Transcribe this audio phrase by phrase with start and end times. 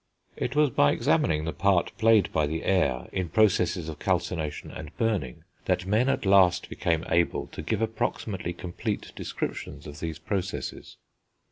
[0.35, 4.97] It was by examining the part played by the air in processes of calcination and
[4.97, 10.97] burning that men at last became able to give approximately complete descriptions of these processes.